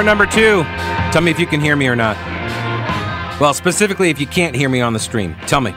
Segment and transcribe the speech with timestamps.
[0.00, 0.62] Hour number two.
[1.12, 2.16] Tell me if you can hear me or not.
[3.38, 5.74] Well, specifically, if you can't hear me on the stream, tell me.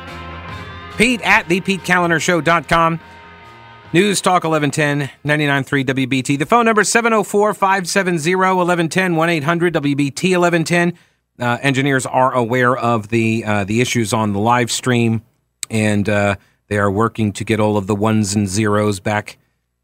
[0.98, 3.02] Pete at thepetekalinershow.com.
[3.91, 6.40] News Talk 1110 99.3 WBT.
[6.40, 10.94] The phone number 704 570 1110 1 800 WBT 1110.
[11.38, 15.21] Uh, engineers are aware of the uh, the issues on the live stream,
[15.70, 16.38] and uh,
[16.70, 19.38] they are working to get all of the ones and zeros back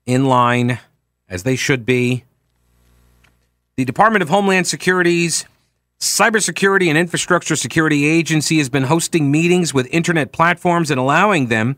[0.05, 0.79] in line
[1.27, 2.23] as they should be.
[3.79, 5.45] The Department of Homeland Security's
[6.01, 11.77] Cybersecurity and Infrastructure Security Agency has been hosting meetings with internet platforms and allowing them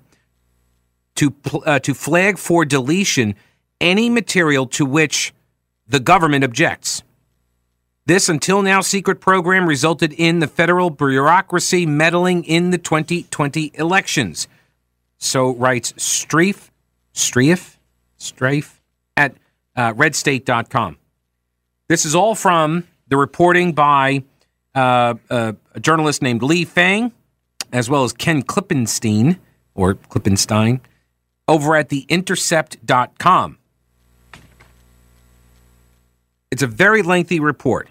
[1.14, 3.36] to uh, to flag for deletion
[3.80, 5.32] any material to which
[5.88, 7.04] the government objects.
[8.08, 14.48] This until now secret program resulted in the federal bureaucracy meddling in the 2020 elections.
[15.20, 16.72] So writes Streiff,
[17.14, 17.78] Streiff,
[18.18, 18.80] Streiff
[19.16, 19.36] at
[19.76, 20.98] uh, redstate.com.
[21.92, 24.24] This is all from the reporting by
[24.74, 27.12] uh, uh, a journalist named Lee Fang,
[27.74, 29.38] as well as Ken Klippenstein,
[29.76, 30.80] or Klippenstein,
[31.50, 33.58] over at theintercept.com.
[36.50, 37.90] It's a very lengthy report.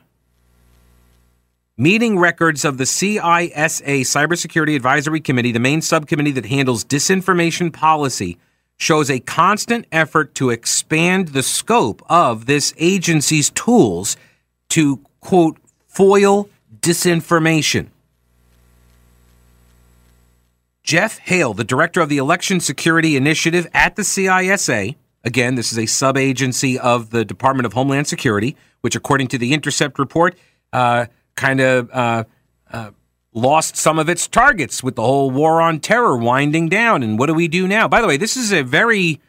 [1.76, 8.38] Meeting records of the CISA Cybersecurity Advisory Committee, the main subcommittee that handles disinformation policy,
[8.80, 14.16] shows a constant effort to expand the scope of this agency's tools
[14.70, 16.48] to, quote, foil
[16.80, 17.88] disinformation.
[20.82, 25.78] Geoff Hale, the director of the Election Security Initiative at the CISA, again, this is
[25.78, 30.38] a sub agency of the Department of Homeland Security, which, according to the Intercept report,
[30.72, 31.04] uh,
[31.36, 32.24] kind of uh,
[32.72, 32.90] uh,
[33.32, 37.02] lost some of its targets with the whole war on terror winding down.
[37.02, 37.88] And what do we do now?
[37.88, 39.20] By the way, this is a very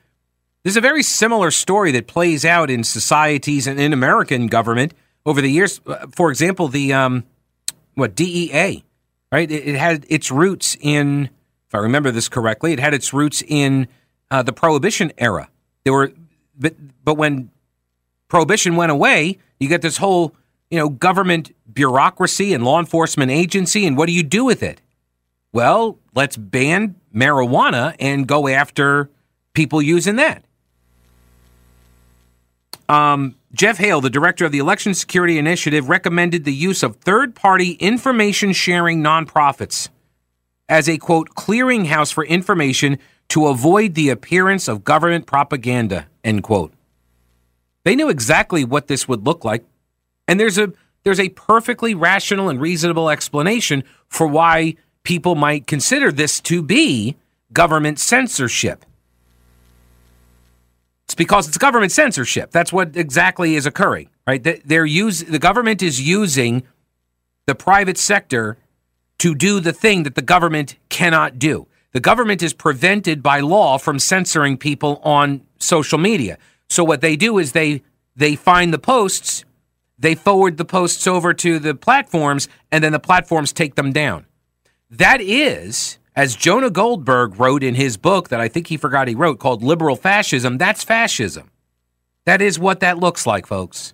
[0.63, 4.93] this is a very similar story that plays out in societies and in American government
[5.25, 5.81] over the years.
[5.87, 7.23] Uh, for example, the um,
[7.95, 8.83] what DEA,
[9.31, 9.49] right?
[9.49, 11.29] It, it, had its roots in,
[11.67, 13.87] if I remember this correctly, it had its roots in
[14.29, 15.49] uh, the Prohibition era.
[15.83, 16.11] There were,
[16.57, 17.49] but but when
[18.27, 20.35] Prohibition went away, you get this whole
[20.71, 24.81] you know government bureaucracy and law enforcement agency, and what do you do with it?
[25.53, 29.09] Well, let's ban marijuana and go after
[29.53, 30.43] people using that.
[32.87, 37.35] Um, Geoff Hale, the director of the Election Security Initiative, recommended the use of third
[37.35, 39.89] party information sharing nonprofits
[40.69, 42.97] as a quote clearinghouse for information
[43.29, 46.73] to avoid the appearance of government propaganda end quote.
[47.83, 49.65] They knew exactly what this would look like,
[50.31, 50.71] and there's a
[51.03, 57.17] there's a perfectly rational and reasonable explanation for why people might consider this to be
[57.51, 58.85] government censorship.
[61.03, 62.51] It's because it's government censorship.
[62.51, 64.41] That's what exactly is occurring, right?
[64.63, 66.63] They're use the government is using
[67.45, 68.57] the private sector
[69.17, 71.67] to do the thing that the government cannot do.
[71.91, 76.37] The government is prevented by law from censoring people on social media.
[76.69, 77.83] So what they do is they
[78.15, 79.43] they find the posts
[80.01, 84.25] they forward the posts over to the platforms, and then the platforms take them down.
[84.89, 89.15] That is, as Jonah Goldberg wrote in his book that I think he forgot he
[89.15, 91.51] wrote called Liberal Fascism, that's fascism.
[92.25, 93.93] That is what that looks like, folks.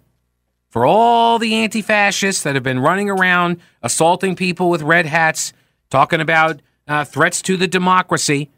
[0.69, 5.51] For all the anti fascists that have been running around assaulting people with red hats,
[5.89, 8.49] talking about uh, threats to the democracy,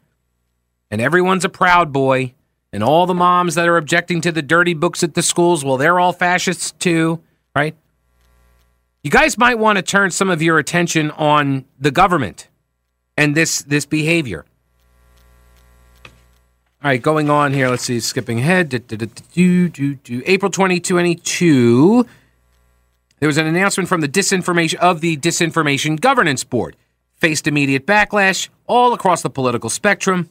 [0.88, 2.34] and everyone's a proud boy,
[2.72, 5.76] and all the moms that are objecting to the dirty books at the schools, well,
[5.76, 7.20] they're all fascists too
[7.54, 7.74] right?
[9.02, 12.48] You guys might want to turn some of your attention on the government
[13.16, 14.44] and this this behavior.
[16.82, 17.68] All right, going on here.
[17.68, 18.00] Let's see.
[18.00, 18.72] Skipping ahead.
[18.72, 22.06] April 2022.
[23.18, 26.76] There was an announcement from the disinformation of the Disinformation Governance Board.
[27.16, 30.30] Faced immediate backlash all across the political spectrum,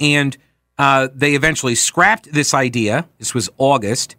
[0.00, 0.38] and
[0.78, 3.06] uh, they eventually scrapped this idea.
[3.18, 4.16] This was August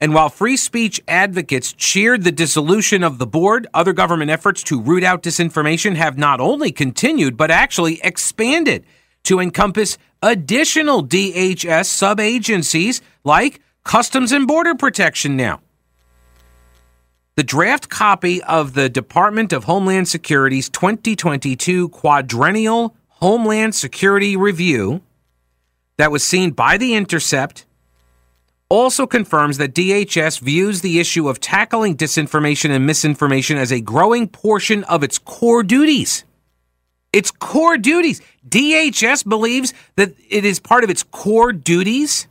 [0.00, 4.80] and while free speech advocates cheered the dissolution of the board, other government efforts to
[4.80, 8.84] root out disinformation have not only continued, but actually expanded
[9.24, 15.60] to encompass additional DHS sub agencies like Customs and Border Protection now.
[17.36, 25.02] The draft copy of the Department of Homeland Security's 2022 Quadrennial Homeland Security Review
[25.96, 27.66] that was seen by The Intercept
[28.68, 34.28] also confirms that DHS views the issue of tackling disinformation and misinformation as a growing
[34.28, 36.24] portion of its core duties.
[37.12, 38.20] Its core duties.
[38.48, 42.26] DHS believes that it is part of its core duties.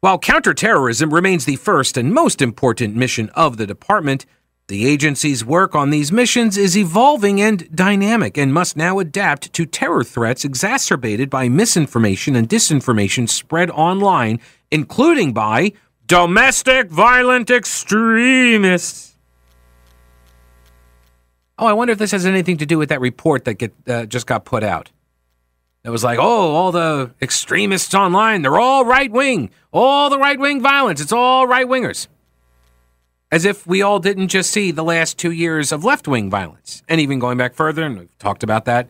[0.00, 4.26] While counterterrorism remains the first and most important mission of the department,
[4.66, 9.66] the agency's work on these missions is evolving and dynamic and must now adapt to
[9.66, 14.40] terror threats exacerbated by misinformation and disinformation spread online,
[14.70, 15.72] including by
[16.06, 19.16] domestic violent extremists.
[21.58, 24.06] Oh, I wonder if this has anything to do with that report that get, uh,
[24.06, 24.90] just got put out.
[25.84, 29.50] It was like, oh, all the extremists online, they're all right wing.
[29.72, 32.08] All the right wing violence, it's all right wingers
[33.34, 36.84] as if we all didn't just see the last two years of left wing violence,
[36.88, 38.88] and even going back further, and we've talked about that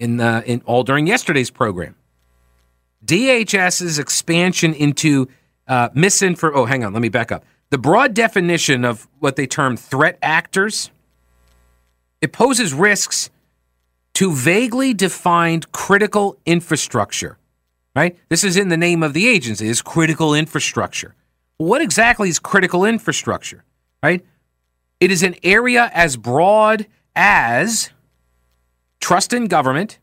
[0.00, 1.94] in the, in all during yesterday's program.
[3.06, 5.28] DHS's expansion into
[5.68, 6.50] uh, misinfor.
[6.52, 7.44] Oh, hang on, let me back up.
[7.70, 10.90] The broad definition of what they term threat actors.
[12.20, 13.30] It poses risks
[14.14, 17.38] to vaguely defined critical infrastructure.
[17.94, 18.18] Right.
[18.28, 19.68] This is in the name of the agency.
[19.68, 21.14] Is critical infrastructure
[21.62, 23.64] what exactly is critical infrastructure,
[24.02, 24.24] right?
[25.00, 27.90] It is an area as broad as
[29.00, 29.98] trust in government,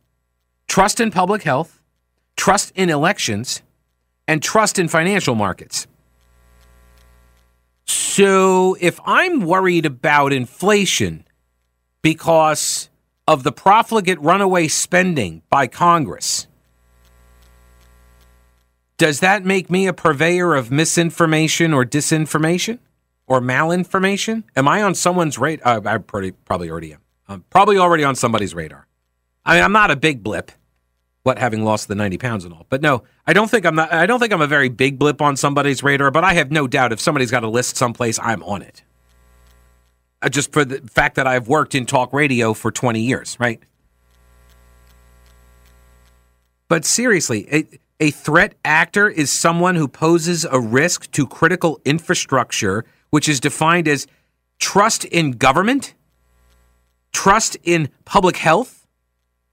[0.67, 1.81] trust in public health,
[2.37, 3.61] trust in elections,
[4.27, 5.87] and trust in financial markets.
[7.85, 11.25] So if I'm worried about inflation
[12.01, 12.89] because
[13.27, 16.47] of the profligate runaway spending by Congress,
[18.99, 22.79] does that make me a purveyor of misinformation or disinformation
[23.27, 24.43] or malinformation?
[24.57, 25.77] Am I on someone's radar?
[25.77, 26.99] Uh, I pretty, probably already am.
[27.27, 28.87] I'm probably already on somebody's radar.
[29.45, 30.51] I mean, I'm not a big blip,
[31.23, 32.65] what having lost the 90 pounds and all.
[32.67, 33.93] But no, I don't think I'm not.
[33.93, 36.11] I don't think I'm a very big blip on somebody's radar.
[36.11, 38.83] But I have no doubt if somebody's got a list someplace, I'm on it.
[40.21, 43.61] Uh, just for the fact that I've worked in talk radio for 20 years, right?
[46.67, 52.85] But seriously, it, a threat actor is someone who poses a risk to critical infrastructure,
[53.09, 54.07] which is defined as
[54.59, 55.93] trust in government,
[57.11, 58.87] trust in public health.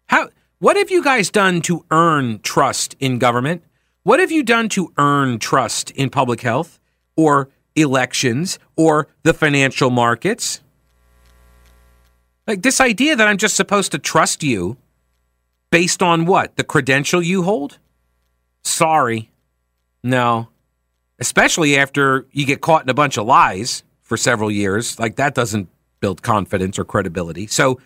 [0.07, 0.29] How
[0.59, 3.63] what have you guys done to earn trust in government?
[4.05, 6.79] What have you done to earn trust in public health
[7.17, 10.61] or elections or the financial markets?
[12.47, 14.77] Like this idea that I'm just supposed to trust you
[15.71, 16.57] based on what?
[16.57, 17.79] The credential you hold?
[18.67, 19.31] Sorry.
[20.03, 20.49] No.
[21.19, 24.99] Especially after you get caught in a bunch of lies for several years.
[24.99, 25.69] Like that doesn't
[26.01, 27.47] build confidence or credibility.
[27.47, 27.81] So,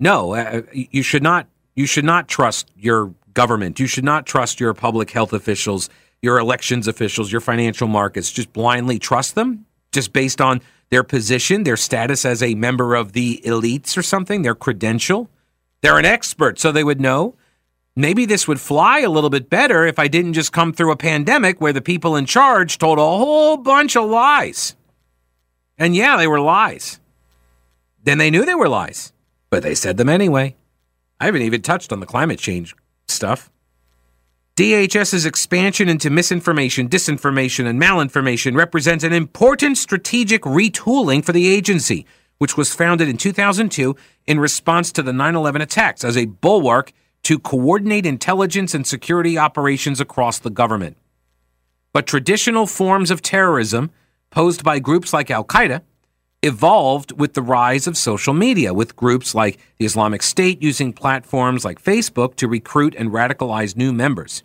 [0.00, 3.80] no, uh, you should not you should not trust your government.
[3.80, 5.88] You should not trust your public health officials,
[6.20, 8.30] your elections officials, your financial markets.
[8.30, 10.60] Just blindly trust them just based on
[10.90, 15.30] their position, their status as a member of the elites or something, their credential.
[15.80, 17.34] They're an expert, so they would know
[17.96, 20.96] maybe this would fly a little bit better if I didn't just come through a
[20.96, 24.76] pandemic where the people in charge told a whole bunch of lies.
[25.78, 27.00] And yeah, they were lies.
[28.04, 29.12] Then they knew they were lies,
[29.50, 30.56] but they said them anyway.
[31.20, 32.74] I haven't even touched on the climate change
[33.06, 33.50] stuff.
[34.56, 42.06] DHS's expansion into misinformation, disinformation, and malinformation represents an important strategic retooling for the agency,
[42.36, 43.96] which was founded in 2002
[44.26, 46.92] in response to the 9 11 attacks as a bulwark
[47.24, 50.96] to coordinate intelligence and security operations across the government.
[51.92, 53.90] But traditional forms of terrorism
[54.30, 55.82] posed by groups like Al Qaeda
[56.42, 61.64] evolved with the rise of social media, with groups like the Islamic State using platforms
[61.64, 64.42] like Facebook to recruit and radicalize new members.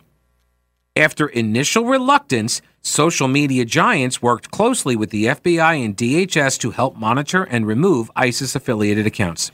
[0.94, 6.96] After initial reluctance, social media giants worked closely with the FBI and DHS to help
[6.96, 9.50] monitor and remove ISIS affiliated accounts.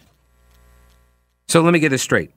[1.48, 2.30] So let me get this straight.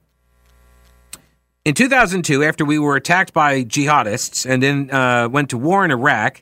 [1.67, 5.91] In 2002, after we were attacked by jihadists and then uh, went to war in
[5.91, 6.41] Iraq,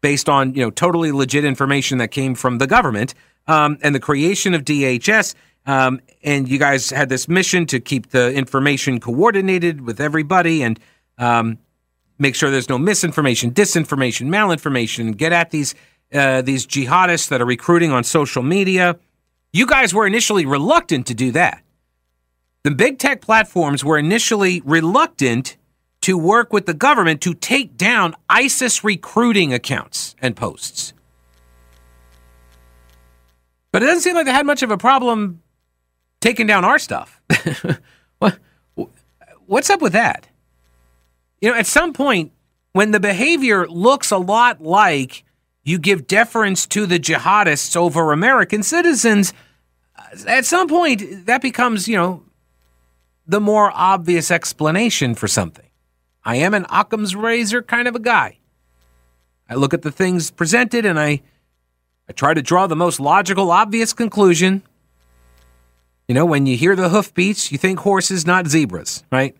[0.00, 3.14] based on you know totally legit information that came from the government
[3.46, 8.10] um, and the creation of DHS, um, and you guys had this mission to keep
[8.10, 10.80] the information coordinated with everybody and
[11.16, 11.58] um,
[12.18, 15.16] make sure there's no misinformation, disinformation, malinformation.
[15.16, 15.76] Get at these
[16.12, 18.98] uh, these jihadists that are recruiting on social media.
[19.52, 21.62] You guys were initially reluctant to do that.
[22.66, 25.56] The big tech platforms were initially reluctant
[26.00, 30.92] to work with the government to take down ISIS recruiting accounts and posts.
[33.70, 35.42] But it doesn't seem like they had much of a problem
[36.20, 37.20] taking down our stuff.
[38.18, 38.36] what,
[39.46, 40.26] what's up with that?
[41.40, 42.32] You know, at some point,
[42.72, 45.22] when the behavior looks a lot like
[45.62, 49.32] you give deference to the jihadists over American citizens,
[50.26, 52.24] at some point that becomes, you know,
[53.26, 55.66] the more obvious explanation for something.
[56.24, 58.38] I am an Occam's razor kind of a guy.
[59.48, 61.22] I look at the things presented and I
[62.08, 64.62] I try to draw the most logical, obvious conclusion.
[66.06, 69.36] You know, when you hear the hoofbeats, you think horses, not zebras, right?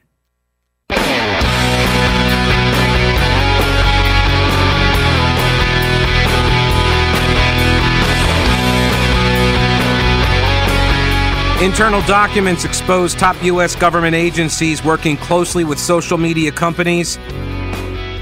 [11.62, 13.74] Internal documents expose top U.S.
[13.74, 17.16] government agencies working closely with social media companies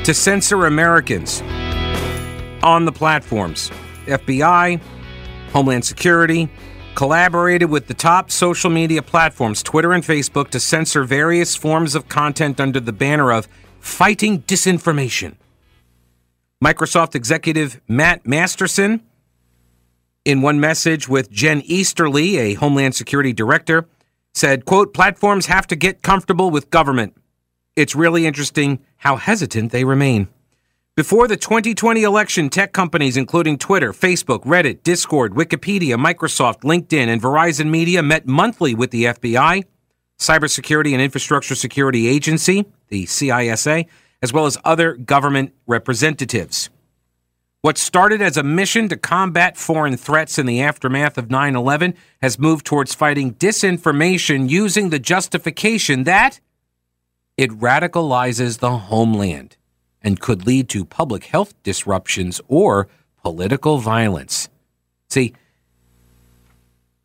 [0.04, 1.42] to censor Americans
[2.62, 3.70] on the platforms.
[4.06, 4.80] FBI,
[5.52, 6.48] Homeland Security
[6.94, 12.08] collaborated with the top social media platforms, Twitter and Facebook, to censor various forms of
[12.08, 13.48] content under the banner of
[13.80, 15.34] fighting disinformation.
[16.62, 19.02] Microsoft executive Matt Masterson,
[20.25, 23.87] in one message with Jen Easterly, a Homeland Security director,
[24.33, 27.16] said, quote, platforms have to get comfortable with government.
[27.76, 30.28] It's really interesting how hesitant they remain.
[30.97, 37.21] Before the 2020 election, tech companies including Twitter, Facebook, Reddit, Discord, Wikipedia, Microsoft, LinkedIn, and
[37.21, 39.64] Verizon Media met monthly with the FBI,
[40.19, 43.87] Cybersecurity and Infrastructure Security Agency, the CISA,
[44.23, 46.71] as well as other government representatives.
[47.64, 51.94] What started as a mission to combat foreign threats in the aftermath of 9 11
[52.21, 56.40] has moved towards fighting disinformation using the justification that
[57.38, 59.56] it radicalizes the homeland
[60.02, 62.87] and could lead to public health disruptions or
[63.23, 64.50] political violence.
[65.09, 65.33] See,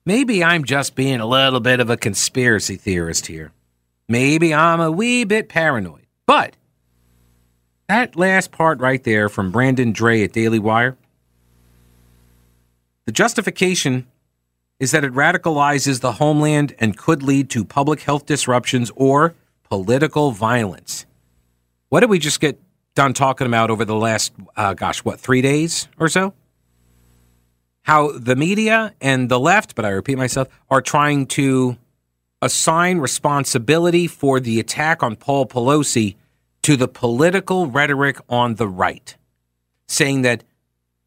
[0.05, 3.53] maybe I'm just being a little bit of a conspiracy theorist here.
[4.09, 6.07] Maybe I'm a wee bit paranoid.
[6.25, 6.57] But
[7.89, 10.95] that last part right there from Brandon Drey at Daily Wire,
[13.05, 14.07] the justification
[14.79, 20.31] is that it radicalizes the homeland and could lead to public health disruptions or political
[20.31, 21.07] violence.
[21.89, 22.61] What did we just get
[22.93, 26.33] done talking about over the last, uh, gosh, what, three days or so?
[27.81, 31.75] How the media and the left, but I repeat myself, are trying to
[32.39, 36.15] assign responsibility for the attack on Paul Pelosi
[36.69, 39.15] to the political rhetoric on the right,
[39.87, 40.43] saying that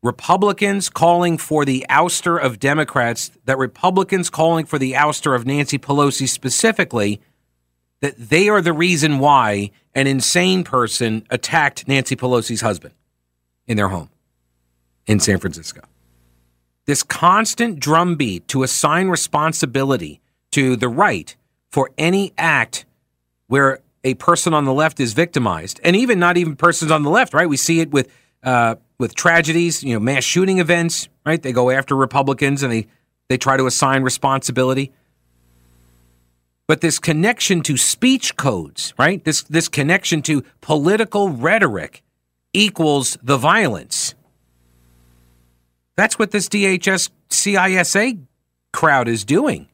[0.02, 5.78] Republicans calling for the ouster of Democrats, that Republicans calling for the ouster of Nancy
[5.78, 7.20] Pelosi specifically,
[8.00, 12.94] that they are the reason why an insane person attacked Nancy Pelosi's husband
[13.68, 14.10] in their home
[15.06, 15.82] in San Francisco.
[16.86, 21.36] This constant drumbeat to assign responsibility to the right
[21.70, 22.84] for any act
[23.46, 27.10] where a person on the left is victimized, and even not even persons on the
[27.10, 27.48] left, right?
[27.48, 28.10] We see it with
[28.42, 31.40] uh, with tragedies, you know, mass shooting events, right?
[31.40, 32.86] They go after Republicans and they
[33.28, 34.92] they try to assign responsibility
[36.72, 39.22] but this connection to speech codes, right?
[39.24, 42.02] This this connection to political rhetoric
[42.52, 44.14] equals the violence.
[45.96, 48.24] That's what this DHS CISA
[48.72, 49.68] crowd is doing.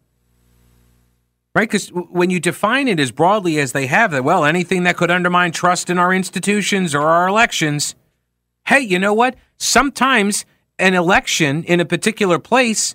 [1.58, 1.68] Right?
[1.68, 5.10] Because when you define it as broadly as they have, that, well, anything that could
[5.10, 7.96] undermine trust in our institutions or our elections,
[8.68, 9.34] hey, you know what?
[9.56, 10.46] Sometimes
[10.78, 12.94] an election in a particular place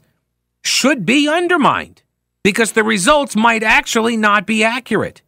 [0.63, 2.03] should be undermined
[2.41, 5.21] because the results might actually not be accurate.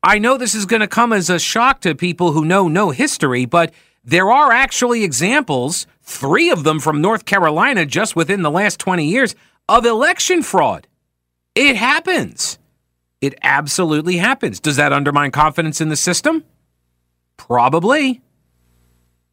[0.00, 2.90] I know this is going to come as a shock to people who know no
[2.90, 8.52] history, but there are actually examples, three of them from North Carolina just within the
[8.52, 9.34] last 20 years,
[9.68, 10.86] of election fraud.
[11.54, 12.58] It happens.
[13.20, 14.60] It absolutely happens.
[14.60, 16.44] Does that undermine confidence in the system?
[17.36, 18.20] Probably.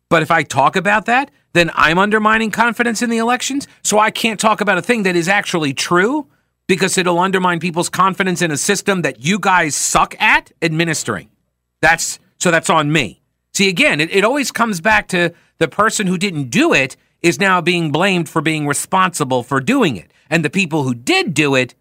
[0.09, 3.67] But if I talk about that, then I'm undermining confidence in the elections.
[3.83, 6.27] So I can't talk about a thing that is actually true
[6.67, 11.29] because it'll undermine people's confidence in a system that you guys suck at administering.
[11.81, 13.21] That's so that's on me.
[13.53, 17.39] See, again, it, it always comes back to the person who didn't do it is
[17.39, 20.11] now being blamed for being responsible for doing it.
[20.29, 21.75] And the people who did do it,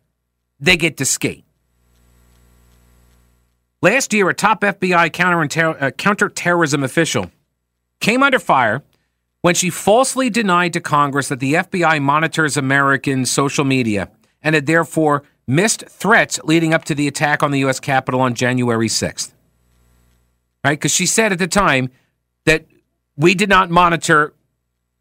[0.61, 1.45] they get to skate.
[3.81, 7.31] Last year, a top FBI uh, counterterrorism official
[8.01, 8.83] came under fire
[9.41, 14.11] when she falsely denied to Congress that the FBI monitors American social media
[14.43, 17.79] and had therefore missed threats leading up to the attack on the U.S.
[17.79, 19.33] Capitol on January 6th.
[20.65, 20.79] Right?
[20.79, 21.91] Because she said at the time
[22.45, 22.67] that
[23.17, 24.35] we did not monitor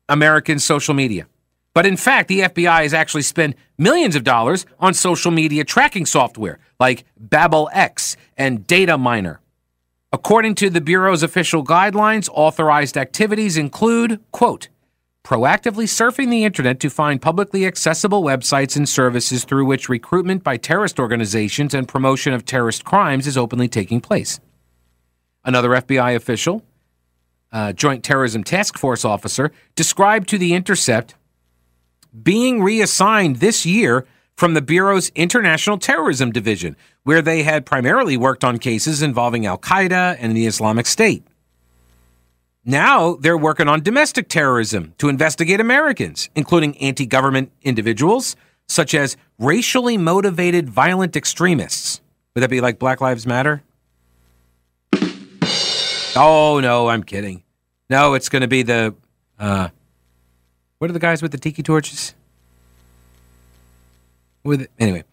[0.08, 1.28] American social media.
[1.74, 6.06] But in fact, the FBI has actually spent millions of dollars on social media tracking
[6.06, 9.38] software like BabelX and Dataminr.
[10.12, 14.70] According to the Bureau's official guidelines, authorized activities include, quote,
[15.24, 20.56] proactively surfing the internet to find publicly accessible websites and services through which recruitment by
[20.56, 24.40] terrorist organizations and promotion of terrorist crimes is openly taking place.
[25.44, 26.64] Another FBI official
[27.52, 31.16] uh, Joint Terrorism Task Force officer, described to The Intercept
[32.24, 38.44] being reassigned this year from the Bureau's International Terrorism Division, where they had primarily worked
[38.44, 41.24] on cases involving Al Qaeda and the Islamic State.
[42.64, 48.36] Now they're working on domestic terrorism to investigate Americans, including anti government individuals,
[48.68, 52.02] such as racially motivated violent extremists.
[52.36, 53.64] Would that be like Black Lives Matter?
[56.16, 57.44] Oh, no, I'm kidding.
[57.90, 58.96] No, it's going to be the.
[59.40, 59.70] Uh,
[60.80, 62.14] what are the guys with the tiki torches?
[64.44, 65.04] With anyway,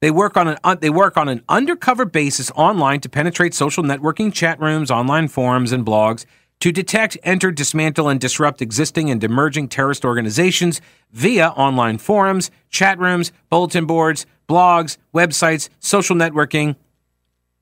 [0.00, 3.82] they work on an uh, they work on an undercover basis online to penetrate social
[3.82, 6.26] networking chat rooms, online forums, and blogs
[6.60, 10.80] to detect, enter, dismantle, and disrupt existing and emerging terrorist organizations
[11.12, 16.76] via online forums, chat rooms, bulletin boards, blogs, websites, social networking.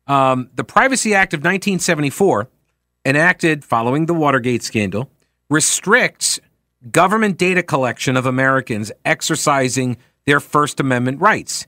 [0.07, 2.49] Um, the Privacy Act of 1974,
[3.05, 5.11] enacted following the Watergate scandal,
[5.49, 6.39] restricts
[6.91, 9.97] government data collection of Americans exercising
[10.27, 11.67] their First Amendment rights.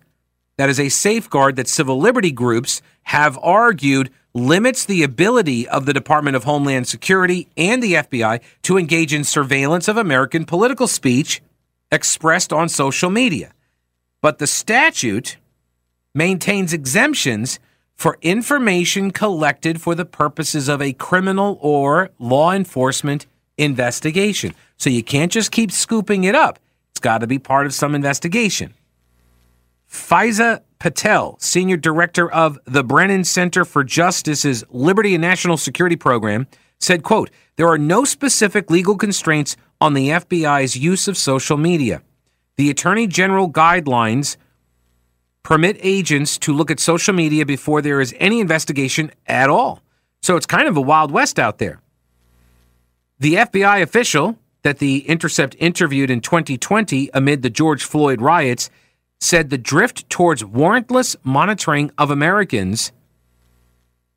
[0.57, 5.93] That is a safeguard that civil liberty groups have argued limits the ability of the
[5.93, 11.43] Department of Homeland Security and the FBI to engage in surveillance of American political speech
[11.93, 13.53] expressed on social media.
[14.21, 15.37] But the statute
[16.15, 17.61] maintains exemptions
[17.95, 23.27] for information collected for the purposes of a criminal or law enforcement
[23.59, 24.55] investigation.
[24.77, 26.59] So you can't just keep scooping it up.
[26.93, 28.75] It's got to be part of some investigation.
[29.91, 36.47] Faiza Patel, Senior Director of the Brennan Center for Justice's Liberty and National Security Program,
[36.81, 42.03] said, quote, there are no specific legal constraints on the FBI's use of social media.
[42.57, 44.37] The Attorney General guidelines
[45.43, 49.81] permit agents to look at social media before there is any investigation at all.
[50.23, 51.81] So it's kind of a wild west out there.
[53.25, 58.69] The FBI official that the Intercept interviewed in 2020 amid the George Floyd riots
[59.19, 62.93] said the drift towards warrantless monitoring of Americans,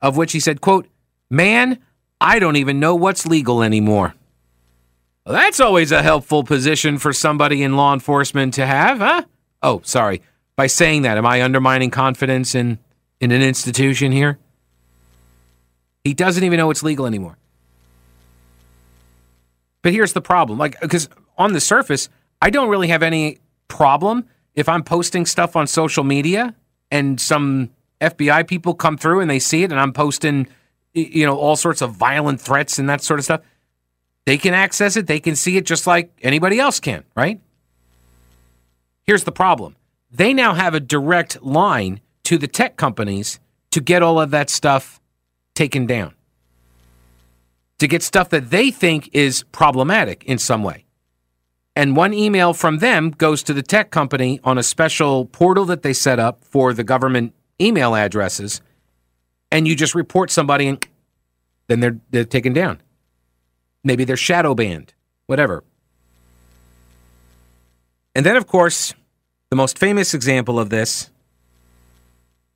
[0.01, 0.89] of which he said, quote,
[1.29, 1.79] Man,
[2.19, 4.13] I don't even know what's legal anymore.
[5.25, 9.23] Well, that's always a helpful position for somebody in law enforcement to have, huh?
[9.63, 10.21] Oh, sorry.
[10.57, 12.77] By saying that, am I undermining confidence in,
[13.21, 14.37] in an institution here?
[16.03, 17.37] He doesn't even know it's legal anymore.
[19.81, 22.09] But here's the problem like, because on the surface,
[22.41, 26.55] I don't really have any problem if I'm posting stuff on social media
[26.89, 27.69] and some
[28.01, 30.47] FBI people come through and they see it and I'm posting,
[30.93, 33.41] you know, all sorts of violent threats and that sort of stuff,
[34.25, 35.07] they can access it.
[35.07, 37.39] They can see it just like anybody else can, right?
[39.03, 39.75] Here's the problem
[40.11, 43.39] they now have a direct line to the tech companies
[43.71, 44.99] to get all of that stuff
[45.53, 46.13] taken down,
[47.79, 50.85] to get stuff that they think is problematic in some way.
[51.75, 55.83] And one email from them goes to the tech company on a special portal that
[55.83, 58.61] they set up for the government email addresses
[59.51, 60.87] and you just report somebody and
[61.67, 62.81] then they're they're taken down.
[63.83, 64.93] Maybe they're shadow banned
[65.27, 65.63] whatever.
[68.15, 68.93] And then of course
[69.49, 71.11] the most famous example of this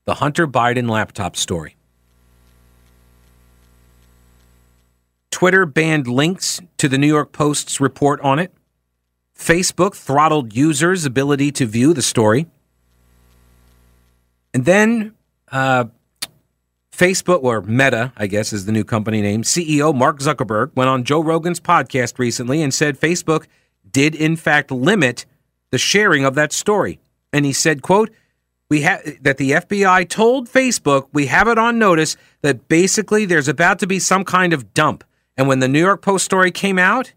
[0.05, 1.75] the hunter biden laptop story
[5.41, 8.53] twitter banned links to the new york post's report on it
[9.41, 12.45] Facebook throttled users' ability to view the story.
[14.53, 15.15] And then
[15.51, 15.85] uh,
[16.95, 21.03] Facebook, or Meta, I guess is the new company name, CEO Mark Zuckerberg went on
[21.03, 23.47] Joe Rogan's podcast recently and said Facebook
[23.89, 25.25] did in fact limit
[25.71, 26.99] the sharing of that story.
[27.33, 28.11] And he said, quote,
[28.69, 33.47] we have that the FBI told Facebook we have it on notice that basically there's
[33.47, 35.03] about to be some kind of dump.
[35.37, 37.13] And when the New York Post story came out,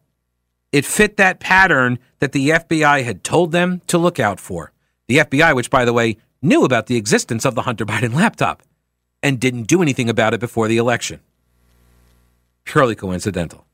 [0.73, 4.73] it fit that pattern that the FBI had told them to look out for.
[5.09, 8.63] The FBI, which, by the way, knew about the existence of the Hunter Biden laptop
[9.23, 11.21] and didn't do anything about it before the election.
[12.65, 13.67] Purely coincidental.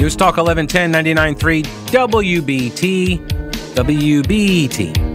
[0.00, 1.62] News Talk 1110 99.3
[1.92, 3.18] WBT.
[3.74, 5.11] WBT.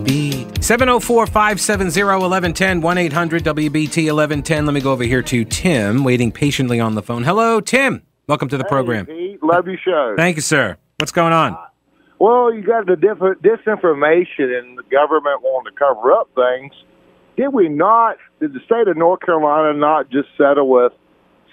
[0.00, 4.66] WB 704 570 1110 1 800 WBT 1110.
[4.66, 7.22] Let me go over here to Tim, waiting patiently on the phone.
[7.22, 8.02] Hello, Tim.
[8.26, 9.06] Welcome to the hey, program.
[9.06, 9.40] Pete.
[9.42, 10.14] Love your show.
[10.16, 10.76] Thank you, sir.
[10.98, 11.52] What's going on?
[11.52, 11.66] Uh,
[12.18, 16.72] well, you got the diff- disinformation and the government wanting to cover up things.
[17.36, 20.92] Did we not, did the state of North Carolina not just settle with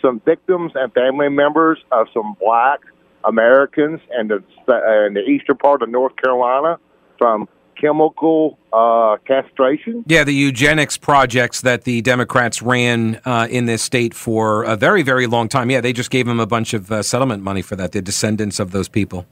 [0.02, 2.80] some victims and family members of some black
[3.24, 6.80] Americans and the, and the eastern part of North Carolina
[7.20, 7.48] from
[7.80, 10.04] chemical uh, castration.
[10.08, 15.04] Yeah, the eugenics projects that the Democrats ran uh, in this state for a very,
[15.04, 15.70] very long time.
[15.70, 18.60] Yeah, they just gave them a bunch of uh, settlement money for that, the descendants
[18.60, 19.26] of those people.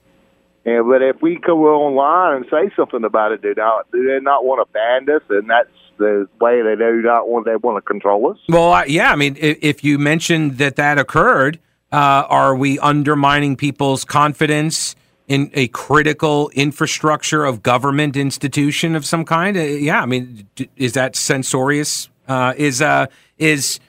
[0.65, 4.19] Yeah, but if we go online and say something about it, do not do they
[4.19, 5.23] not want to ban us?
[5.30, 8.38] And that's the way they do not want they want to control us.
[8.49, 11.60] Well, yeah, I mean, if, if you mentioned that that occurred,
[11.91, 14.95] uh, are we undermining people's confidence
[15.30, 19.56] in a critical infrastructure of government institution of some kind?
[19.56, 22.10] Uh, yeah, I mean, is that censorious?
[22.28, 23.06] Uh, is uh,
[23.38, 23.80] is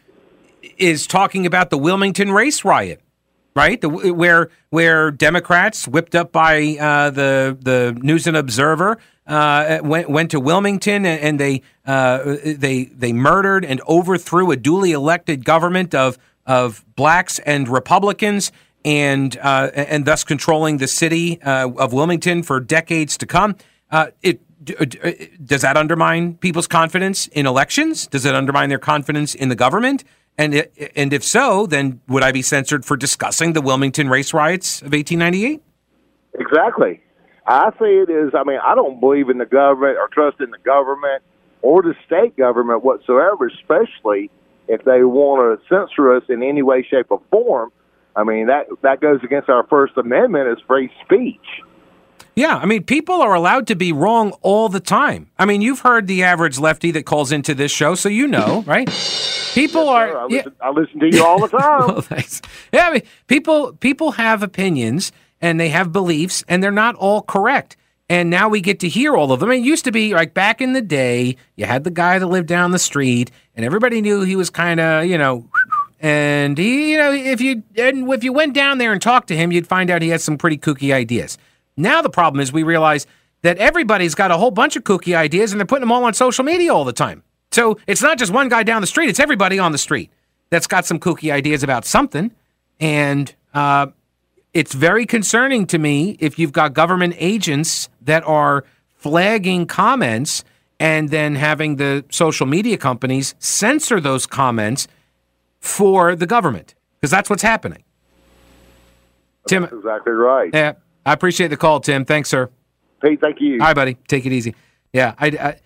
[0.79, 3.00] is talking about the Wilmington race riot,
[3.57, 3.81] right?
[3.81, 10.11] The, where where Democrats whipped up by uh, the the News and Observer uh, went
[10.11, 15.44] went to Wilmington and, and they uh, they they murdered and overthrew a duly elected
[15.44, 18.53] government of of blacks and Republicans
[18.84, 23.56] and uh, and thus controlling the city uh, of Wilmington for decades to come.
[23.90, 24.40] Uh, it
[24.78, 24.84] uh,
[25.42, 28.06] does that undermine people's confidence in elections?
[28.06, 30.04] Does it undermine their confidence in the government?
[30.36, 34.32] And it, and if so, then would I be censored for discussing the Wilmington race
[34.32, 35.62] riots of 1898?
[36.34, 37.02] Exactly.
[37.46, 38.32] I say it is.
[38.34, 41.22] I mean, I don't believe in the government or trust in the government
[41.62, 44.30] or the state government whatsoever, especially
[44.68, 47.72] if they want to censor us in any way, shape, or form.
[48.16, 51.62] I mean, that that goes against our First Amendment as free speech.
[52.37, 55.29] Yeah, I mean, people are allowed to be wrong all the time.
[55.38, 58.62] I mean, you've heard the average lefty that calls into this show, so you know,
[58.66, 58.88] right?
[59.55, 60.18] People yes, are.
[60.18, 60.66] I listen, yeah.
[60.66, 61.88] I listen to you all the time.
[61.88, 62.40] well, thanks.
[62.73, 67.23] Yeah, I mean, people people have opinions and they have beliefs, and they're not all
[67.23, 67.77] correct.
[68.09, 69.53] And now we get to hear all of them.
[69.53, 72.49] It used to be like back in the day, you had the guy that lived
[72.49, 75.49] down the street, and everybody knew he was kind of, you know,
[76.00, 79.36] and he, you know, if you and if you went down there and talked to
[79.36, 81.36] him, you'd find out he had some pretty kooky ideas.
[81.76, 83.06] Now the problem is we realize
[83.42, 86.14] that everybody's got a whole bunch of kooky ideas, and they're putting them all on
[86.14, 87.22] social media all the time.
[87.52, 90.10] So it's not just one guy down the street; it's everybody on the street
[90.48, 92.30] that's got some kooky ideas about something.
[92.80, 93.88] And uh,
[94.54, 100.44] it's very concerning to me if you've got government agents that are flagging comments
[100.78, 104.88] and then having the social media companies censor those comments
[105.61, 107.85] for the government because that's what's happening.
[109.46, 110.51] Tim, that's exactly right.
[110.53, 110.75] Yeah,
[111.07, 112.05] I appreciate the call, Tim.
[112.05, 112.51] Thanks, sir.
[113.03, 113.59] Hey, thank you.
[113.61, 113.94] Hi, buddy.
[114.09, 114.55] Take it easy.
[114.92, 115.57] Yeah, I, I,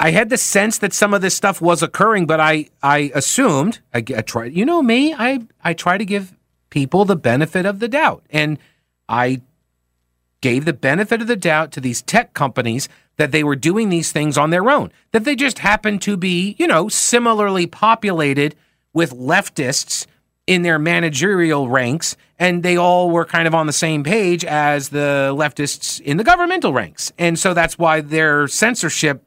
[0.00, 3.80] I had the sense that some of this stuff was occurring, but I, I assumed.
[3.92, 4.54] I, I tried.
[4.54, 5.14] You know me.
[5.14, 6.34] I, I try to give
[6.70, 8.58] people the benefit of the doubt, and
[9.08, 9.42] I
[10.44, 14.12] gave the benefit of the doubt to these tech companies that they were doing these
[14.12, 18.54] things on their own, that they just happened to be, you know, similarly populated
[18.92, 20.06] with leftists
[20.46, 24.90] in their managerial ranks, and they all were kind of on the same page as
[24.90, 27.10] the leftists in the governmental ranks.
[27.18, 29.24] And so that's why their censorship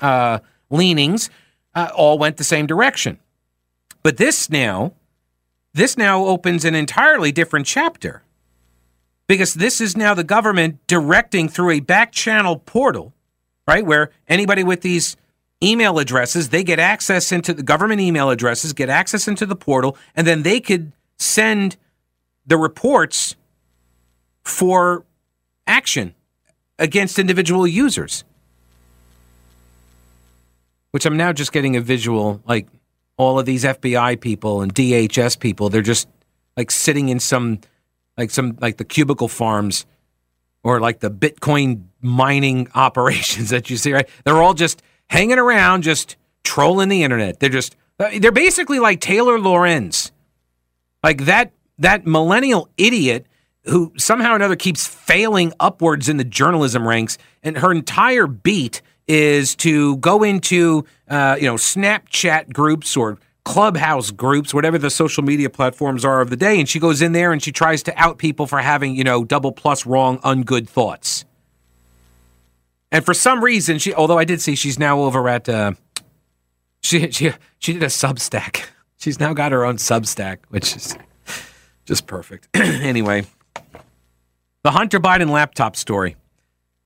[0.00, 0.38] uh,
[0.70, 1.28] leanings
[1.74, 3.18] uh, all went the same direction.
[4.04, 4.92] But this now,
[5.74, 8.22] this now opens an entirely different chapter
[9.26, 13.12] because this is now the government directing through a back channel portal,
[13.66, 13.84] right?
[13.84, 15.16] Where anybody with these
[15.62, 19.96] email addresses, they get access into the government email addresses, get access into the portal,
[20.14, 21.76] and then they could send
[22.46, 23.34] the reports
[24.44, 25.04] for
[25.66, 26.14] action
[26.78, 28.24] against individual users.
[30.92, 32.68] Which I'm now just getting a visual like
[33.16, 36.08] all of these FBI people and DHS people, they're just
[36.56, 37.60] like sitting in some
[38.16, 39.86] like some like the cubicle farms
[40.62, 44.08] or like the Bitcoin mining operations that you see, right?
[44.24, 47.40] They're all just hanging around, just trolling the internet.
[47.40, 50.12] They're just they're basically like Taylor Lorenz,
[51.02, 53.26] like that that millennial idiot
[53.64, 58.82] who somehow or another keeps failing upwards in the journalism ranks, and her entire beat
[59.08, 65.22] is to go into uh, you know Snapchat groups or clubhouse groups, whatever the social
[65.22, 67.96] media platforms are of the day, and she goes in there and she tries to
[67.96, 71.24] out people for having, you know, double plus wrong, ungood thoughts.
[72.90, 75.72] And for some reason, she, although I did see she's now over at, uh,
[76.82, 78.64] she she she did a Substack.
[78.98, 80.96] She's now got her own Substack, which is
[81.84, 82.48] just perfect.
[82.54, 83.26] anyway,
[84.64, 86.16] the Hunter Biden laptop story.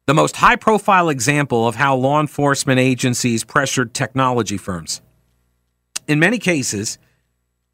[0.07, 5.01] The most high profile example of how law enforcement agencies pressured technology firms.
[6.11, 6.99] In many cases,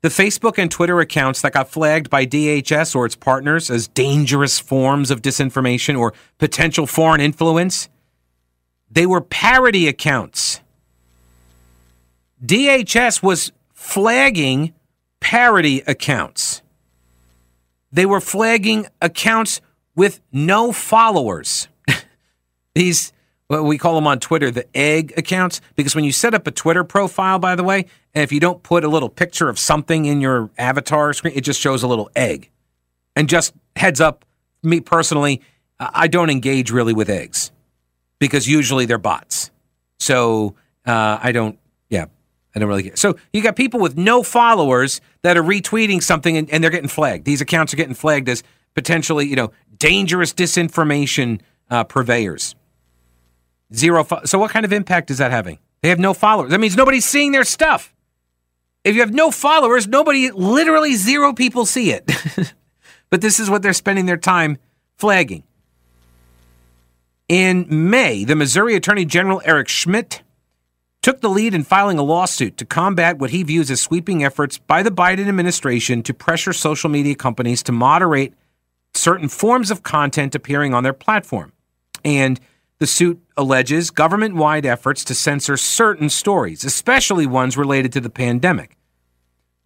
[0.02, 4.58] the Facebook and Twitter accounts that got flagged by DHS or its partners as dangerous
[4.58, 7.88] forms of disinformation or potential foreign influence,
[8.90, 10.60] they were parody accounts.
[12.44, 14.74] DHS was flagging
[15.20, 16.60] parody accounts.
[17.90, 19.62] They were flagging accounts
[19.94, 21.68] with no followers.
[22.74, 23.14] These
[23.48, 26.84] we call them on Twitter the egg accounts because when you set up a Twitter
[26.84, 30.20] profile, by the way, and if you don't put a little picture of something in
[30.20, 32.50] your avatar screen, it just shows a little egg.
[33.14, 34.24] And just heads up,
[34.62, 35.42] me personally,
[35.78, 37.52] I don't engage really with eggs
[38.18, 39.50] because usually they're bots.
[39.98, 40.54] So
[40.84, 42.06] uh, I don't, yeah,
[42.54, 42.98] I don't really get.
[42.98, 46.88] So you got people with no followers that are retweeting something and, and they're getting
[46.88, 47.24] flagged.
[47.24, 48.42] These accounts are getting flagged as
[48.74, 52.54] potentially, you know, dangerous disinformation uh, purveyors.
[53.74, 54.04] Zero.
[54.04, 55.58] Fo- so what kind of impact is that having?
[55.82, 56.50] They have no followers.
[56.50, 57.94] That means nobody's seeing their stuff.
[58.84, 62.10] If you have no followers, nobody, literally zero people see it.
[63.10, 64.58] but this is what they're spending their time
[64.96, 65.42] flagging.
[67.28, 70.22] In May, the Missouri Attorney General Eric Schmitt
[71.02, 74.58] took the lead in filing a lawsuit to combat what he views as sweeping efforts
[74.58, 78.34] by the Biden administration to pressure social media companies to moderate
[78.94, 81.52] certain forms of content appearing on their platform.
[82.04, 82.40] And
[82.78, 88.10] the suit alleges government wide efforts to censor certain stories, especially ones related to the
[88.10, 88.76] pandemic.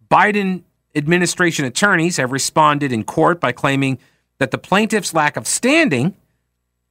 [0.09, 0.63] Biden
[0.95, 3.97] administration attorneys have responded in court by claiming
[4.39, 6.15] that the plaintiff's lack of standing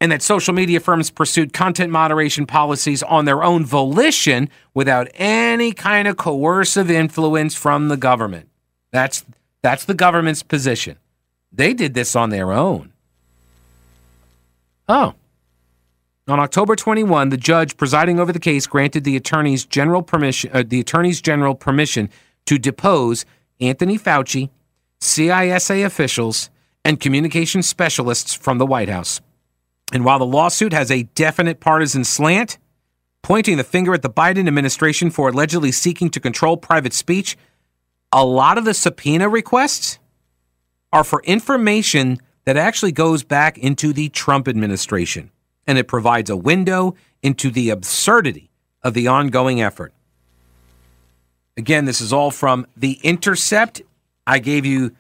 [0.01, 5.73] and that social media firms pursued content moderation policies on their own volition without any
[5.73, 8.49] kind of coercive influence from the government.
[8.93, 9.25] That's
[9.63, 10.97] that's the government's position.
[11.53, 12.93] They did this on their own.
[14.89, 15.15] Oh.
[16.31, 20.63] On October 21, the judge presiding over the case granted the attorney's general permission, uh,
[20.65, 22.09] the attorney's general permission
[22.47, 23.25] to depose
[23.61, 24.49] Anthony Fauci,
[25.01, 26.49] CISA officials,
[26.85, 29.21] and communication specialists from the White House.
[29.93, 32.59] And while the lawsuit has a definite partisan slant,
[33.23, 37.37] pointing the finger at the Biden administration for allegedly seeking to control private speech,
[38.13, 39.99] a lot of the subpoena requests
[40.93, 45.33] are for information that actually goes back into the Trump administration
[45.67, 48.51] and it provides a window into the absurdity
[48.83, 49.93] of the ongoing effort.
[51.57, 53.83] Again, this is all from The Intercept.
[54.27, 54.97] I gave you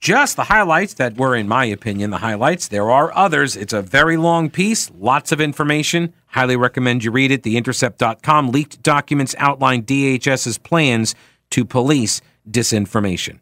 [0.00, 2.68] just the highlights that were, in my opinion, the highlights.
[2.68, 3.54] There are others.
[3.54, 6.14] It's a very long piece, lots of information.
[6.28, 7.42] Highly recommend you read it.
[7.42, 11.14] TheIntercept.com leaked documents outline DHS's plans
[11.50, 13.40] to police disinformation.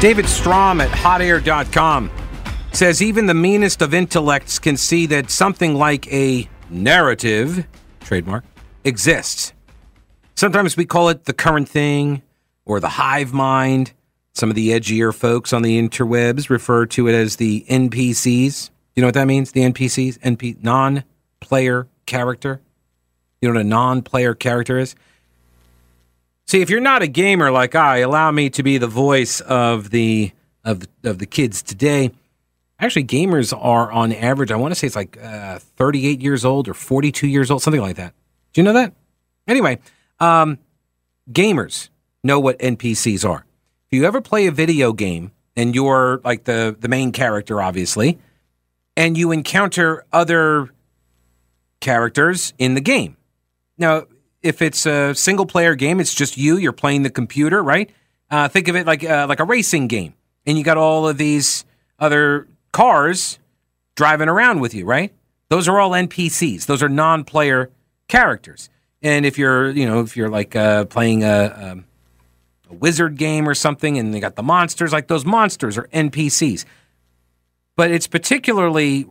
[0.00, 2.08] David Strom at hotair.com
[2.72, 7.66] says even the meanest of intellects can see that something like a narrative,
[7.98, 8.44] trademark,
[8.84, 9.52] exists.
[10.36, 12.22] Sometimes we call it the current thing
[12.64, 13.92] or the hive mind.
[14.34, 18.70] Some of the edgier folks on the interwebs refer to it as the NPCs.
[18.94, 19.50] You know what that means?
[19.50, 20.20] The NPCs?
[20.20, 21.02] NP non
[21.40, 22.60] player character.
[23.40, 24.94] You know what a non player character is?
[26.48, 29.90] See, if you're not a gamer like I, allow me to be the voice of
[29.90, 30.32] the
[30.64, 32.10] of of the kids today.
[32.80, 34.50] Actually, gamers are on average.
[34.50, 37.82] I want to say it's like uh, 38 years old or 42 years old, something
[37.82, 38.14] like that.
[38.54, 38.94] Do you know that?
[39.46, 39.78] Anyway,
[40.20, 40.58] um,
[41.30, 41.90] gamers
[42.24, 43.44] know what NPCs are.
[43.90, 48.18] If you ever play a video game and you're like the the main character, obviously,
[48.96, 50.70] and you encounter other
[51.80, 53.18] characters in the game.
[53.76, 54.06] Now,
[54.42, 56.56] if it's a single player game, it's just you.
[56.56, 57.90] You're playing the computer, right?
[58.30, 60.14] Uh, think of it like uh, like a racing game,
[60.46, 61.64] and you got all of these
[61.98, 63.38] other cars
[63.96, 65.12] driving around with you, right?
[65.48, 66.66] Those are all NPCs.
[66.66, 67.70] Those are non-player
[68.06, 68.68] characters.
[69.02, 71.84] And if you're, you know, if you're like uh, playing a, a,
[72.70, 76.64] a wizard game or something, and they got the monsters, like those monsters are NPCs.
[77.76, 79.06] But it's particularly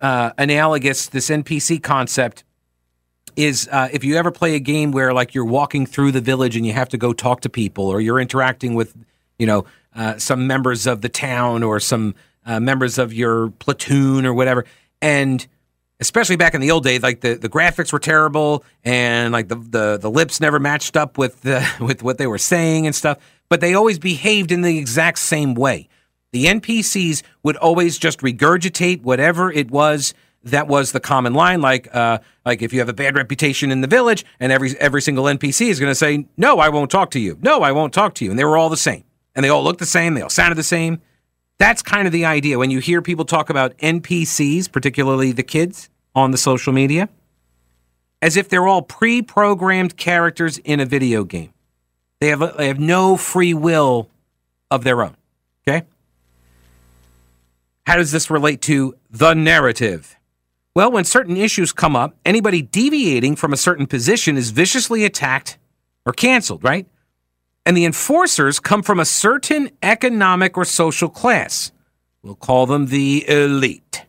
[0.00, 2.44] uh, analogous this NPC concept
[3.38, 6.56] is uh, if you ever play a game where like you're walking through the village
[6.56, 8.96] and you have to go talk to people or you're interacting with
[9.38, 14.26] you know uh, some members of the town or some uh, members of your platoon
[14.26, 14.64] or whatever
[15.00, 15.46] and
[16.00, 19.54] especially back in the old days like the, the graphics were terrible and like the,
[19.54, 23.18] the, the lips never matched up with the, with what they were saying and stuff
[23.48, 25.88] but they always behaved in the exact same way.
[26.32, 30.12] The npcs would always just regurgitate whatever it was
[30.44, 31.60] that was the common line.
[31.60, 35.02] Like, uh, like if you have a bad reputation in the village, and every every
[35.02, 37.38] single NPC is going to say, "No, I won't talk to you.
[37.42, 39.62] No, I won't talk to you," and they were all the same, and they all
[39.62, 40.14] looked the same.
[40.14, 41.00] They all sounded the same.
[41.58, 45.90] That's kind of the idea when you hear people talk about NPCs, particularly the kids
[46.14, 47.08] on the social media,
[48.22, 51.52] as if they're all pre-programmed characters in a video game.
[52.20, 54.08] They have they have no free will
[54.70, 55.16] of their own.
[55.66, 55.86] Okay.
[57.86, 60.17] How does this relate to the narrative?
[60.74, 65.58] Well, when certain issues come up, anybody deviating from a certain position is viciously attacked
[66.06, 66.86] or canceled, right?
[67.68, 71.70] and the enforcers come from a certain economic or social class.
[72.22, 74.06] We'll call them the elite.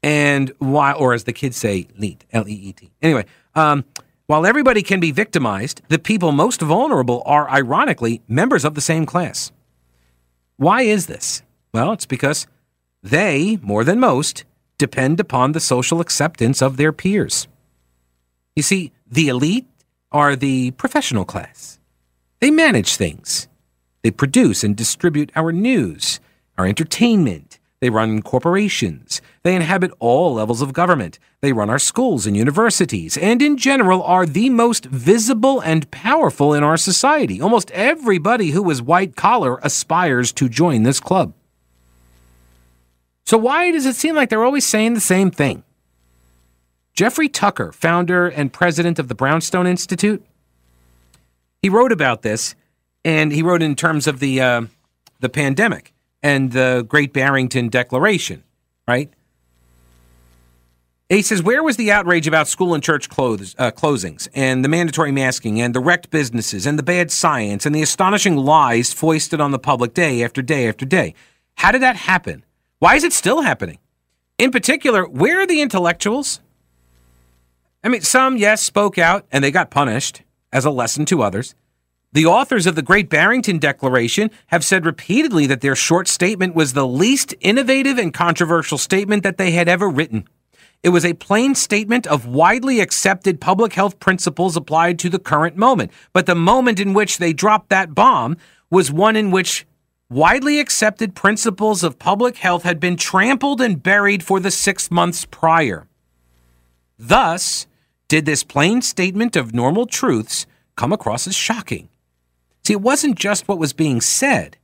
[0.00, 2.92] And why, or as the kids say, elite, L E E T.
[3.02, 3.24] Anyway,
[3.56, 3.84] um,
[4.26, 9.06] while everybody can be victimized, the people most vulnerable are, ironically, members of the same
[9.06, 9.50] class.
[10.56, 11.42] Why is this?
[11.74, 12.46] Well, it's because
[13.02, 14.44] they, more than most,
[14.78, 17.48] depend upon the social acceptance of their peers.
[18.54, 19.66] You see, the elite
[20.12, 21.78] are the professional class.
[22.40, 23.48] They manage things.
[24.02, 26.20] They produce and distribute our news,
[26.56, 27.58] our entertainment.
[27.80, 29.20] They run corporations.
[29.42, 31.18] They inhabit all levels of government.
[31.42, 36.54] They run our schools and universities, and in general are the most visible and powerful
[36.54, 37.40] in our society.
[37.40, 41.34] Almost everybody who is white collar aspires to join this club.
[43.26, 45.64] So, why does it seem like they're always saying the same thing?
[46.94, 50.24] Jeffrey Tucker, founder and president of the Brownstone Institute,
[51.60, 52.54] he wrote about this,
[53.04, 54.62] and he wrote in terms of the uh,
[55.20, 58.44] the pandemic and the Great Barrington Declaration,
[58.86, 59.10] right?
[61.08, 64.68] He says, Where was the outrage about school and church clothes, uh, closings and the
[64.68, 69.40] mandatory masking and the wrecked businesses and the bad science and the astonishing lies foisted
[69.40, 71.14] on the public day after day after day?
[71.56, 72.44] How did that happen?
[72.78, 73.78] Why is it still happening?
[74.36, 76.40] In particular, where are the intellectuals?
[77.82, 81.54] I mean, some, yes, spoke out and they got punished as a lesson to others.
[82.12, 86.72] The authors of the Great Barrington Declaration have said repeatedly that their short statement was
[86.72, 90.28] the least innovative and controversial statement that they had ever written.
[90.82, 95.56] It was a plain statement of widely accepted public health principles applied to the current
[95.56, 95.92] moment.
[96.12, 98.36] But the moment in which they dropped that bomb
[98.70, 99.66] was one in which
[100.08, 105.24] widely accepted principles of public health had been trampled and buried for the six months
[105.24, 105.86] prior.
[106.98, 107.66] Thus,
[108.08, 111.88] did this plain statement of normal truths come across as shocking.
[112.64, 114.56] See, it wasn't just what was being said,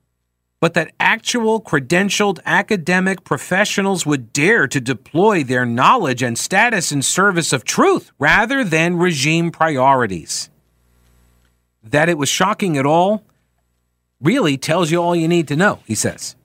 [0.60, 7.02] but that actual credentialed academic professionals would dare to deploy their knowledge and status in
[7.02, 10.50] service of truth rather than regime priorities.
[11.82, 13.24] That it was shocking at all
[14.22, 16.36] really tells you all you need to know, he says.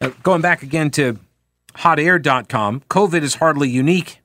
[0.00, 1.18] Now, going back again to
[1.74, 4.20] hotair.com, COVID is hardly unique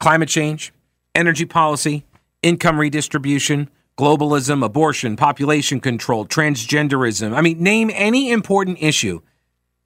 [0.00, 0.72] climate change,
[1.14, 2.04] energy policy,
[2.42, 7.32] income redistribution, globalism, abortion, population control, transgenderism.
[7.34, 9.20] I mean, name any important issue.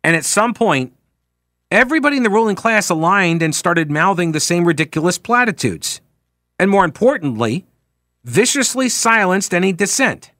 [0.03, 0.94] And at some point,
[1.71, 6.01] everybody in the ruling class aligned and started mouthing the same ridiculous platitudes.
[6.59, 7.66] And more importantly,
[8.25, 10.33] viciously silenced any dissent.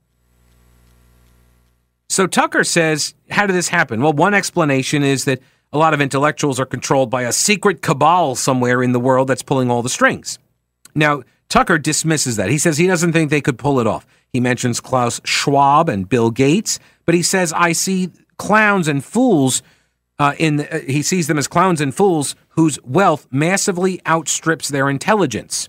[2.19, 4.03] So Tucker says, How did this happen?
[4.03, 5.39] Well, one explanation is that
[5.73, 9.45] a lot of intellectuals are controlled by a secret cabal somewhere in the world that's
[9.45, 10.37] pulling all the strings.
[10.97, 12.51] Now, Tucker dismisses that.
[12.51, 14.05] He says he doesn't think they could pull it off.
[14.33, 19.63] He mentions Klaus Schwab and Bill Gates, but he says, I see clowns and fools.
[20.19, 24.91] Uh, in uh, he sees them as clowns and fools whose wealth massively outstrips their
[24.91, 25.69] intelligence.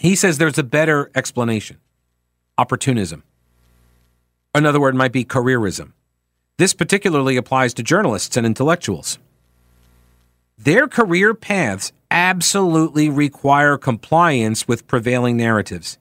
[0.00, 1.78] He says there's a better explanation
[2.58, 3.22] opportunism.
[4.54, 5.92] Another word might be careerism.
[6.58, 9.18] This particularly applies to journalists and intellectuals.
[10.56, 15.98] Their career paths absolutely require compliance with prevailing narratives.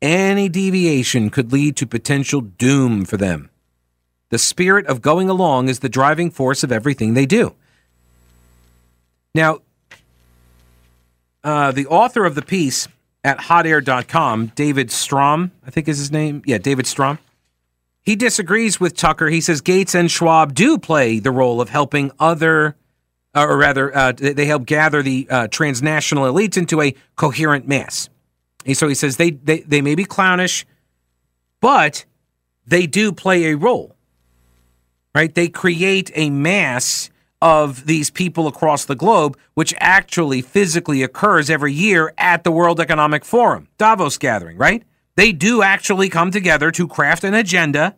[0.00, 3.50] Any deviation could lead to potential doom for them.
[4.30, 7.54] The spirit of going along is the driving force of everything they do.
[9.34, 9.58] Now,
[11.42, 12.86] uh, the author of the piece
[13.24, 16.42] at hotair.com, David Strom, I think is his name.
[16.46, 17.18] Yeah, David Strom.
[18.10, 19.28] He disagrees with Tucker.
[19.28, 22.74] He says Gates and Schwab do play the role of helping other,
[23.36, 28.08] uh, or rather, uh, they help gather the uh, transnational elites into a coherent mass.
[28.66, 30.66] And so he says they, they, they may be clownish,
[31.60, 32.04] but
[32.66, 33.94] they do play a role,
[35.14, 35.32] right?
[35.32, 41.72] They create a mass of these people across the globe, which actually physically occurs every
[41.72, 44.82] year at the World Economic Forum, Davos gathering, right?
[45.20, 47.94] They do actually come together to craft an agenda.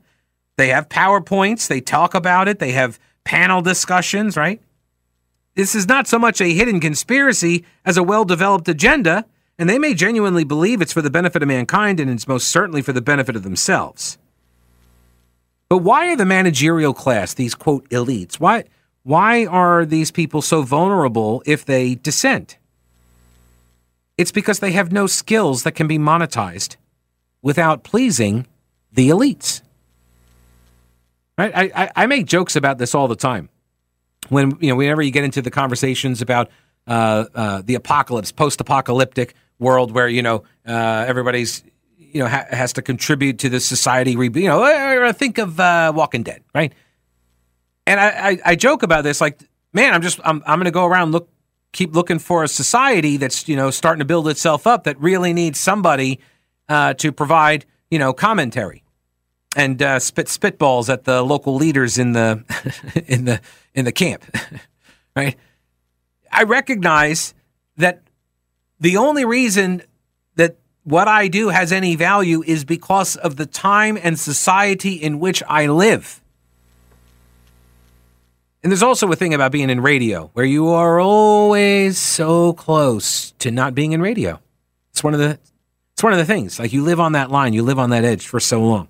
[0.57, 4.61] They have PowerPoints, they talk about it, they have panel discussions, right?
[5.55, 9.25] This is not so much a hidden conspiracy as a well developed agenda,
[9.57, 12.83] and they may genuinely believe it's for the benefit of mankind and it's most certainly
[12.83, 14.18] for the benefit of themselves.
[15.68, 18.64] But why are the managerial class, these quote elites, why,
[19.05, 22.59] why are these people so vulnerable if they dissent?
[24.18, 26.79] It's because they have no skills that can be monetized
[27.43, 28.47] without pleasing
[28.93, 29.62] the elites.
[31.36, 31.53] Right?
[31.55, 33.49] I, I, I, make jokes about this all the time.
[34.28, 36.51] When you know, whenever you get into the conversations about
[36.86, 41.64] uh, uh, the apocalypse, post-apocalyptic world, where you know uh, everybody's
[41.99, 44.16] you know ha- has to contribute to the society.
[44.16, 46.72] Re- you know, think of uh, Walking Dead, right?
[47.86, 49.40] And I, I, I joke about this, like,
[49.72, 51.28] man, I'm just I'm I'm going to go around look
[51.72, 55.32] keep looking for a society that's you know starting to build itself up that really
[55.32, 56.20] needs somebody
[56.69, 58.83] uh, to provide you know commentary
[59.57, 62.45] and uh, spit spitballs at the local leaders in the
[63.07, 63.41] in the
[63.75, 64.25] in the camp,
[65.17, 65.37] right?
[66.31, 67.35] I recognize
[67.77, 68.03] that
[68.81, 69.83] the only reason
[70.37, 75.21] that what I do has any value is because of the time and society in
[75.21, 76.21] which I live.
[78.63, 83.33] And there's also a thing about being in radio where you are always so close
[83.41, 84.41] to not being in radio.
[84.91, 85.39] It's one of the
[86.03, 86.59] it's one of the things.
[86.59, 88.89] Like you live on that line, you live on that edge for so long.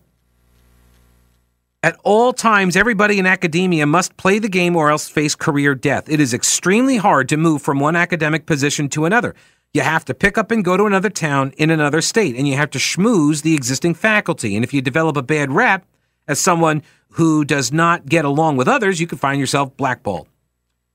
[1.83, 6.09] At all times, everybody in academia must play the game or else face career death.
[6.09, 9.35] It is extremely hard to move from one academic position to another.
[9.75, 12.57] You have to pick up and go to another town in another state, and you
[12.57, 14.57] have to schmooze the existing faculty.
[14.57, 15.85] And if you develop a bad rep
[16.27, 20.29] as someone who does not get along with others, you could find yourself blackballed.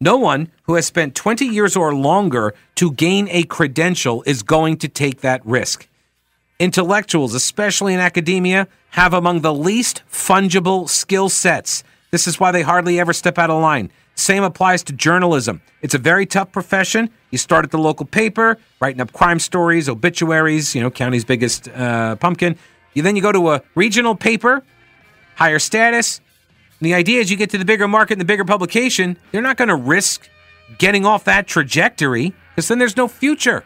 [0.01, 4.77] No one who has spent 20 years or longer to gain a credential is going
[4.77, 5.86] to take that risk.
[6.59, 11.83] Intellectuals, especially in academia, have among the least fungible skill sets.
[12.09, 13.91] This is why they hardly ever step out of line.
[14.15, 15.61] Same applies to journalism.
[15.83, 17.11] It's a very tough profession.
[17.29, 21.67] You start at the local paper, writing up crime stories, obituaries, you know, county's biggest
[21.69, 22.57] uh, pumpkin.
[22.95, 24.63] You then you go to a regional paper,
[25.35, 26.19] higher status.
[26.79, 29.43] And the idea is you get to the bigger market and the bigger publication, they're
[29.43, 30.27] not going to risk
[30.79, 33.63] getting off that trajectory because then there's no future.